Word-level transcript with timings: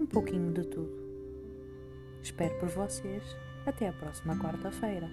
um 0.00 0.06
pouquinho 0.06 0.52
de 0.52 0.66
tudo. 0.66 1.00
Espero 2.22 2.58
por 2.58 2.68
vocês. 2.68 3.22
Até 3.64 3.88
a 3.88 3.92
próxima 3.92 4.36
quarta-feira. 4.36 5.08